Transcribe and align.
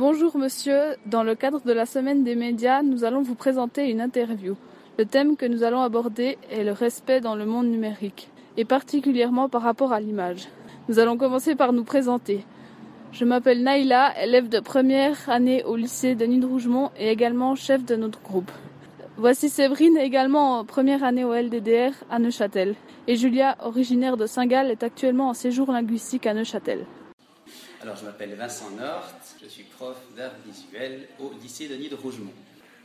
Bonjour 0.00 0.38
monsieur, 0.38 0.96
dans 1.04 1.22
le 1.22 1.34
cadre 1.34 1.60
de 1.60 1.74
la 1.74 1.84
semaine 1.84 2.24
des 2.24 2.34
médias, 2.34 2.80
nous 2.80 3.04
allons 3.04 3.20
vous 3.20 3.34
présenter 3.34 3.90
une 3.90 4.00
interview. 4.00 4.56
Le 4.98 5.04
thème 5.04 5.36
que 5.36 5.44
nous 5.44 5.62
allons 5.62 5.82
aborder 5.82 6.38
est 6.50 6.64
le 6.64 6.72
respect 6.72 7.20
dans 7.20 7.34
le 7.34 7.44
monde 7.44 7.66
numérique, 7.66 8.30
et 8.56 8.64
particulièrement 8.64 9.50
par 9.50 9.60
rapport 9.60 9.92
à 9.92 10.00
l'image. 10.00 10.48
Nous 10.88 11.00
allons 11.00 11.18
commencer 11.18 11.54
par 11.54 11.74
nous 11.74 11.84
présenter. 11.84 12.46
Je 13.12 13.26
m'appelle 13.26 13.62
Naïla, 13.62 14.14
élève 14.24 14.48
de 14.48 14.60
première 14.60 15.28
année 15.28 15.64
au 15.64 15.76
lycée 15.76 16.14
Denis 16.14 16.38
de 16.38 16.46
Rougemont 16.46 16.90
et 16.98 17.10
également 17.10 17.54
chef 17.54 17.84
de 17.84 17.94
notre 17.94 18.22
groupe. 18.22 18.50
Voici 19.18 19.50
Séverine, 19.50 19.98
également 19.98 20.60
en 20.60 20.64
première 20.64 21.04
année 21.04 21.24
au 21.24 21.34
LDDR 21.34 21.92
à 22.08 22.18
Neuchâtel. 22.18 22.74
Et 23.06 23.16
Julia, 23.16 23.58
originaire 23.62 24.16
de 24.16 24.24
Saint-Gall, 24.24 24.70
est 24.70 24.82
actuellement 24.82 25.28
en 25.28 25.34
séjour 25.34 25.70
linguistique 25.70 26.26
à 26.26 26.32
Neuchâtel. 26.32 26.86
Alors, 27.82 27.96
je 27.96 28.04
m'appelle 28.04 28.34
Vincent 28.34 28.70
Nort, 28.70 29.10
je 29.42 29.48
suis 29.48 29.64
prof 29.64 29.96
d'art 30.16 30.32
visuel 30.46 31.08
au 31.18 31.32
lycée 31.42 31.68
Denis 31.68 31.88
de 31.88 31.96
Rougemont. 31.96 32.32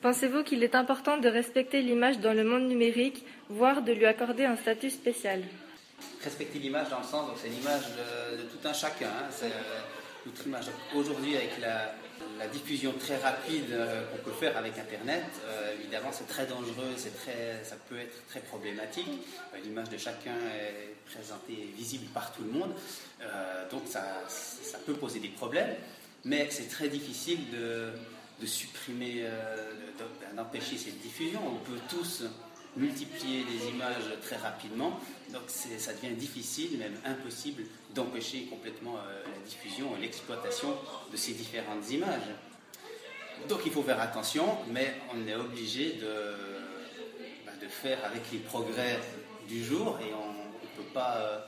Pensez-vous 0.00 0.44
qu'il 0.44 0.62
est 0.62 0.74
important 0.74 1.18
de 1.18 1.28
respecter 1.28 1.82
l'image 1.82 2.20
dans 2.20 2.32
le 2.32 2.44
monde 2.44 2.68
numérique, 2.68 3.24
voire 3.48 3.82
de 3.82 3.92
lui 3.92 4.06
accorder 4.06 4.44
un 4.44 4.56
statut 4.56 4.90
spécial? 4.90 5.42
Respecter 6.22 6.60
l'image 6.60 6.88
dans 6.88 7.00
le 7.00 7.04
sens, 7.04 7.28
c'est 7.42 7.48
l'image 7.48 7.82
de, 8.36 8.42
tout 8.44 8.66
un 8.66 8.72
chacun. 8.72 9.08
Hein, 9.08 9.48
euh, 10.28 10.46
image. 10.46 10.66
Aujourd'hui, 10.94 11.36
avec 11.36 11.58
la, 11.60 11.94
diffusion 12.52 12.92
très 12.98 13.16
rapide 13.16 13.72
euh, 13.72 14.04
qu'on 14.10 14.18
peut 14.18 14.36
faire 14.36 14.56
avec 14.56 14.78
Internet, 14.78 15.24
euh, 15.44 15.74
évidemment, 15.80 16.10
c'est 16.12 16.26
très 16.28 16.46
dangereux, 16.46 16.94
c'est 16.96 17.14
très, 17.16 17.62
ça 17.64 17.76
peut 17.88 17.98
être 17.98 18.26
très 18.28 18.40
problématique. 18.40 19.08
l'image 19.64 19.88
de 19.88 19.98
chacun 19.98 20.36
est 20.56 20.94
présentée, 21.10 21.68
visible 21.76 22.06
par 22.14 22.32
tout 22.32 22.42
le 22.42 22.50
monde, 22.50 22.72
donc 23.70 23.82
ça, 23.86 24.04
ça, 24.28 24.78
peut 24.78 24.94
poser 24.94 25.18
des 25.18 25.28
problèmes. 25.28 25.74
Mais 26.24 26.48
c'est 26.50 26.68
très 26.68 26.88
difficile 26.88 27.40
de 27.50 28.46
supprimer, 28.46 29.24
d'empêcher 30.36 30.76
cette 30.76 31.00
diffusion. 31.00 31.40
On 31.44 31.58
peut 31.64 31.80
tous 31.88 32.24
multiplier 32.76 33.44
les 33.44 33.70
images 33.70 34.20
très 34.22 34.36
rapidement. 34.36 34.98
Donc 35.32 35.42
ça 35.46 35.92
devient 35.92 36.14
difficile, 36.14 36.78
même 36.78 36.96
impossible, 37.04 37.64
d'empêcher 37.94 38.44
complètement 38.44 38.96
euh, 38.96 39.22
la 39.24 39.46
diffusion 39.46 39.96
et 39.96 40.00
l'exploitation 40.00 40.74
de 41.10 41.16
ces 41.16 41.32
différentes 41.32 41.90
images. 41.90 42.28
Donc 43.48 43.60
il 43.66 43.72
faut 43.72 43.82
faire 43.82 44.00
attention, 44.00 44.58
mais 44.70 44.94
on 45.14 45.26
est 45.26 45.34
obligé 45.34 45.94
de, 45.94 46.34
bah, 47.46 47.52
faire 47.68 48.04
avec 48.04 48.22
les 48.32 48.38
progrès 48.38 48.98
du 49.48 49.64
jour 49.64 49.98
et 50.00 50.12
on 50.12 50.32
ne 50.32 50.96
euh, 50.96 51.38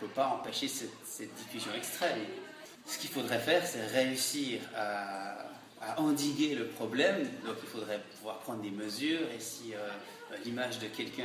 peut 0.00 0.08
pas 0.08 0.26
empêcher 0.28 0.68
cette, 0.68 1.34
diffusion 1.34 1.72
extrême. 1.76 2.20
Ce 2.86 2.98
qu'il 2.98 3.10
faudrait 3.10 3.38
faire, 3.38 3.66
c'est 3.66 3.84
réussir 3.86 4.60
à, 4.74 5.36
endiguer 5.96 6.54
le 6.54 6.66
problème. 6.66 7.20
Donc 7.44 7.56
il 7.62 7.68
faudrait 7.68 8.00
pouvoir 8.16 8.38
prendre 8.40 8.62
des 8.62 8.70
mesures 8.70 9.20
et 9.34 9.40
si 9.40 9.74
euh, 9.74 9.88
l'image 10.44 10.78
de 10.78 10.86
quelqu'un, 10.86 11.24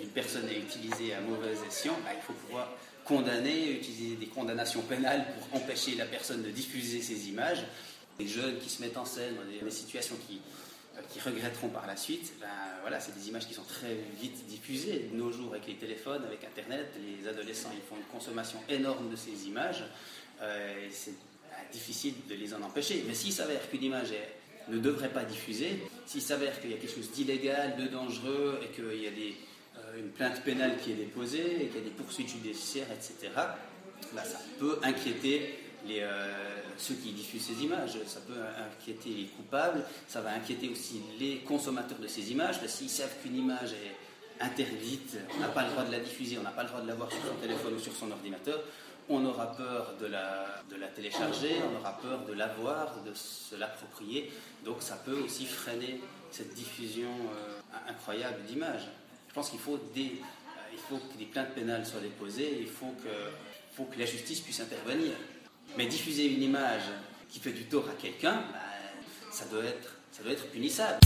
une 0.00 0.08
personne 0.08 0.48
est 0.48 0.58
utilisée 0.58 1.14
à 1.14 1.20
mauvais 1.20 1.54
escient, 1.66 1.96
bah, 2.04 2.10
il 2.14 2.22
faut 2.22 2.32
pouvoir 2.32 2.70
condamner, 3.04 3.72
utiliser 3.72 4.16
des 4.16 4.26
condamnations 4.26 4.82
pénales 4.82 5.26
pour 5.34 5.60
empêcher 5.60 5.94
la 5.94 6.06
personne 6.06 6.42
de 6.42 6.50
diffuser 6.50 7.02
ces 7.02 7.28
images. 7.28 7.64
Les 8.18 8.26
jeunes 8.28 8.58
qui 8.58 8.70
se 8.70 8.80
mettent 8.80 8.96
en 8.96 9.04
scène 9.04 9.34
dans 9.34 9.66
des, 9.66 9.70
situations 9.70 10.16
qui, 10.28 10.40
euh, 10.96 11.00
qui 11.12 11.20
regretteront 11.20 11.68
par 11.68 11.86
la 11.86 11.96
suite, 11.96 12.34
ben, 12.40 12.46
voilà, 12.80 13.00
c'est 13.00 13.14
des 13.14 13.28
images 13.28 13.46
qui 13.46 13.54
sont 13.54 13.64
très 13.64 13.96
vite 14.20 14.46
diffusées. 14.46 15.10
De 15.12 15.16
nos 15.16 15.32
jours, 15.32 15.52
avec 15.52 15.66
les 15.66 15.74
téléphones, 15.74 16.22
avec 16.24 16.44
Internet, 16.44 16.92
les 17.00 17.28
adolescents 17.28 17.70
ils 17.74 17.82
font 17.82 17.96
une 17.96 18.06
consommation 18.12 18.58
énorme 18.68 19.10
de 19.10 19.16
ces 19.16 19.48
images. 19.48 19.84
Euh, 20.40 20.88
difficile 21.72 22.14
de 22.28 22.34
les 22.34 22.54
en 22.54 22.62
empêcher. 22.62 23.04
Mais 23.06 23.14
s'il 23.14 23.32
s'avère 23.32 23.68
qu'une 23.70 23.84
image 23.84 24.12
ne 24.68 24.78
devrait 24.78 25.08
pas 25.08 25.24
diffuser. 25.24 25.82
S'il 26.06 26.22
s'avère 26.22 26.60
qu'il 26.60 26.70
y 26.70 26.74
a 26.74 26.76
quelque 26.76 26.94
chose 26.94 27.10
d'illégal, 27.10 27.76
de 27.76 27.86
dangereux, 27.86 28.60
et 28.62 28.74
qu'il 28.74 29.02
y 29.02 29.06
a 29.06 29.10
euh, 29.10 29.98
une 29.98 30.10
plainte 30.10 30.42
pénale 30.42 30.76
qui 30.78 30.92
est 30.92 30.96
déposée, 30.96 31.64
et 31.64 31.66
qu'il 31.66 31.76
y 31.76 31.80
a 31.80 31.84
des 31.84 31.90
poursuites 31.90 32.28
judiciaires, 32.28 32.88
etc., 32.92 33.32
bah, 34.12 34.24
ça 34.24 34.38
peut 34.58 34.78
inquiéter 34.82 35.54
euh, 35.88 36.32
ceux 36.78 36.94
qui 36.94 37.12
diffusent 37.12 37.46
ces 37.46 37.62
images, 37.62 37.98
ça 38.06 38.20
peut 38.20 38.40
inquiéter 38.58 39.10
les 39.10 39.26
coupables, 39.26 39.84
ça 40.08 40.20
va 40.20 40.32
inquiéter 40.32 40.68
aussi 40.68 41.00
les 41.18 41.38
consommateurs 41.38 41.98
de 41.98 42.06
ces 42.06 42.32
images, 42.32 42.60
parce 42.60 42.72
s'ils 42.72 42.88
savent 42.88 43.14
qu'une 43.22 43.36
image 43.36 43.72
est 43.72 44.44
interdite, 44.44 45.16
on 45.36 45.40
n'a 45.40 45.48
pas 45.48 45.64
le 45.64 45.70
droit 45.70 45.84
de 45.84 45.92
la 45.92 46.00
diffuser, 46.00 46.38
on 46.38 46.42
n'a 46.42 46.50
pas 46.50 46.62
le 46.62 46.68
droit 46.68 46.80
de 46.80 46.88
la 46.88 46.94
voir 46.94 47.10
sur 47.10 47.20
son 47.22 47.34
téléphone 47.40 47.74
ou 47.74 47.78
sur 47.78 47.94
son 47.94 48.10
ordinateur, 48.10 48.60
on 49.08 49.24
aura 49.24 49.52
peur 49.52 49.94
de 50.00 50.06
la, 50.06 50.88
télécharger, 50.94 51.56
on 51.70 51.80
aura 51.80 51.98
peur 51.98 52.24
de 52.24 52.32
l'avoir, 52.32 53.02
de 53.02 53.12
se 53.14 53.56
l'approprier. 53.56 54.30
Donc 54.64 54.76
ça 54.80 54.96
peut 54.96 55.18
aussi 55.24 55.46
freiner 55.46 56.00
cette 56.30 56.54
diffusion 56.54 57.08
euh, 57.08 57.60
incroyable 57.88 58.42
d'images. 58.46 58.88
Je 59.28 59.34
pense 59.34 59.50
qu'il 59.50 59.58
faut, 59.58 59.74
euh, 59.76 60.08
faut 60.88 60.96
que 60.96 61.18
des 61.18 61.26
plaintes 61.26 61.54
pénales 61.54 61.84
soient 61.84 62.00
déposées, 62.00 62.58
il 62.60 62.68
faut 62.68 62.94
que, 63.02 63.98
la 63.98 64.06
justice 64.06 64.40
puisse 64.40 64.60
intervenir. 64.60 65.12
Mais 65.76 65.86
diffuser 65.86 66.26
une 66.26 66.42
image 66.42 66.84
qui 67.28 67.40
fait 67.40 67.52
du 67.52 67.64
tort 67.64 67.88
à 67.88 68.00
quelqu'un, 68.00 68.44
bah, 68.52 68.58
ça 69.32 69.44
doit 69.46 69.64
être 69.64 70.50
punissable. 70.50 71.00